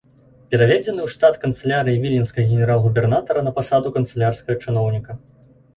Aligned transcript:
Пераведзены 0.53 1.01
ў 1.03 1.09
штат 1.15 1.35
канцылярыі 1.43 2.01
віленскага 2.07 2.47
генерал-губернатара 2.55 3.45
на 3.51 3.55
пасаду 3.61 3.95
канцылярскага 4.01 4.61
чыноўніка. 4.67 5.11